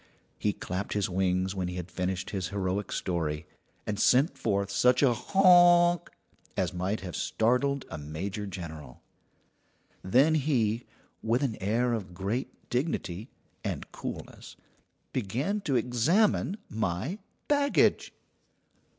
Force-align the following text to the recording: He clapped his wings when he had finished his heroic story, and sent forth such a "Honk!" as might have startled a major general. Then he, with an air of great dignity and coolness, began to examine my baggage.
He 0.39 0.51
clapped 0.51 0.93
his 0.93 1.11
wings 1.11 1.53
when 1.53 1.67
he 1.67 1.75
had 1.75 1.91
finished 1.91 2.31
his 2.31 2.47
heroic 2.47 2.91
story, 2.91 3.45
and 3.85 3.99
sent 3.99 4.35
forth 4.35 4.71
such 4.71 5.03
a 5.03 5.13
"Honk!" 5.13 6.09
as 6.57 6.73
might 6.73 7.01
have 7.01 7.15
startled 7.15 7.85
a 7.87 7.99
major 7.99 8.47
general. 8.47 9.03
Then 10.03 10.33
he, 10.33 10.87
with 11.21 11.43
an 11.43 11.55
air 11.61 11.93
of 11.93 12.15
great 12.15 12.67
dignity 12.71 13.29
and 13.63 13.91
coolness, 13.91 14.55
began 15.13 15.61
to 15.65 15.75
examine 15.75 16.57
my 16.67 17.19
baggage. 17.47 18.11